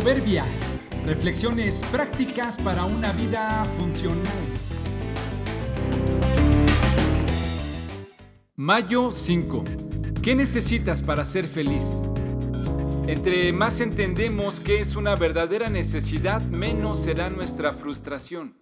[0.00, 0.44] Proverbia.
[1.06, 4.44] Reflexiones prácticas para una vida funcional.
[8.54, 9.64] Mayo 5.
[10.22, 11.82] ¿Qué necesitas para ser feliz?
[13.08, 18.54] Entre más entendemos qué es una verdadera necesidad, menos será nuestra frustración.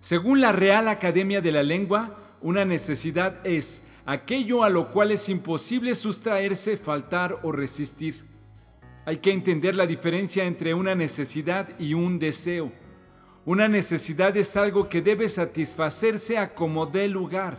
[0.00, 5.30] Según la Real Academia de la Lengua, una necesidad es aquello a lo cual es
[5.30, 8.28] imposible sustraerse, faltar o resistir.
[9.06, 12.70] Hay que entender la diferencia entre una necesidad y un deseo.
[13.46, 17.56] Una necesidad es algo que debe satisfacerse a como dé lugar,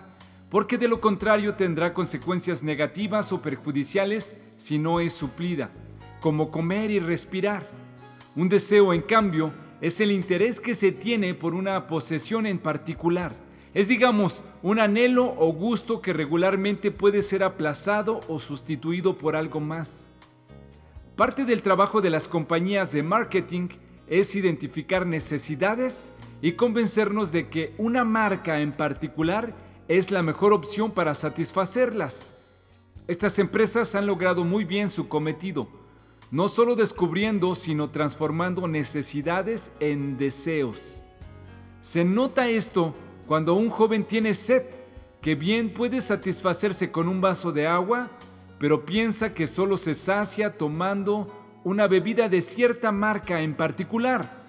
[0.50, 5.72] porque de lo contrario tendrá consecuencias negativas o perjudiciales si no es suplida,
[6.20, 7.68] como comer y respirar.
[8.36, 9.52] Un deseo, en cambio,
[9.82, 13.36] es el interés que se tiene por una posesión en particular.
[13.74, 19.60] Es, digamos, un anhelo o gusto que regularmente puede ser aplazado o sustituido por algo
[19.60, 20.11] más.
[21.22, 23.68] Parte del trabajo de las compañías de marketing
[24.08, 29.56] es identificar necesidades y convencernos de que una marca en particular
[29.88, 32.34] es la mejor opción para satisfacerlas.
[33.08, 35.68] Estas empresas han logrado muy bien su cometido,
[36.32, 41.04] no solo descubriendo, sino transformando necesidades en deseos.
[41.82, 42.96] Se nota esto
[43.28, 44.64] cuando un joven tiene sed,
[45.22, 48.10] que bien puede satisfacerse con un vaso de agua,
[48.62, 54.40] pero piensa que solo se sacia tomando una bebida de cierta marca en particular.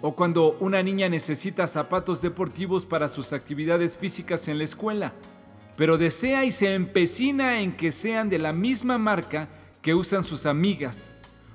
[0.00, 5.12] O cuando una niña necesita zapatos deportivos para sus actividades físicas en la escuela,
[5.76, 9.48] pero desea y se empecina en que sean de la misma marca
[9.80, 11.14] que usan sus amigas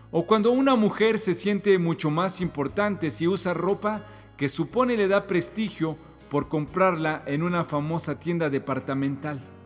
[0.10, 4.06] o cuando una mujer se siente mucho más importante si usa ropa
[4.38, 5.98] que supone le da prestigio
[6.30, 9.57] por comprarla en una famosa tienda departamental.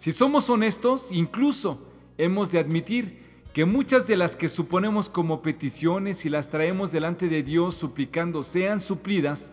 [0.00, 1.78] Si somos honestos, incluso
[2.16, 7.28] hemos de admitir que muchas de las que suponemos como peticiones y las traemos delante
[7.28, 9.52] de Dios suplicando sean suplidas,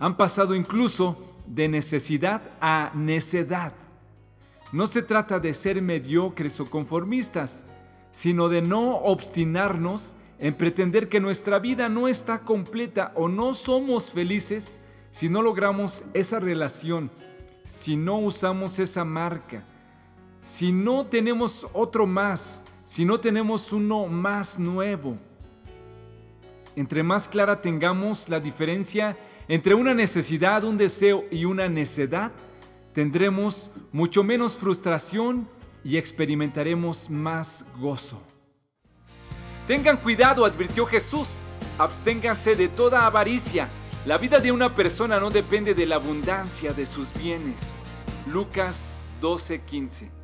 [0.00, 1.16] han pasado incluso
[1.46, 3.72] de necesidad a necedad.
[4.72, 7.64] No se trata de ser mediocres o conformistas,
[8.10, 14.10] sino de no obstinarnos en pretender que nuestra vida no está completa o no somos
[14.10, 14.80] felices
[15.12, 17.12] si no logramos esa relación,
[17.62, 19.64] si no usamos esa marca,
[20.44, 25.16] si no tenemos otro más, si no tenemos uno más nuevo.
[26.76, 29.16] Entre más clara tengamos la diferencia
[29.48, 32.32] entre una necesidad, un deseo y una necedad,
[32.92, 35.48] tendremos mucho menos frustración
[35.82, 38.22] y experimentaremos más gozo.
[39.66, 41.36] Tengan cuidado, advirtió Jesús,
[41.78, 43.68] absténganse de toda avaricia.
[44.06, 47.60] La vida de una persona no depende de la abundancia de sus bienes.
[48.26, 50.23] Lucas 12:15